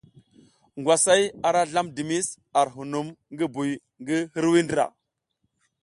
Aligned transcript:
Ngwasay 0.79 1.23
ara 1.47 1.61
slam 1.69 1.87
dimis 1.95 2.27
ar 2.59 2.67
hunum 2.75 3.07
ngi 3.33 3.45
buy 3.53 3.71
ngi 4.01 4.17
hirwuiy 4.33 4.63
ndra. 4.65 4.85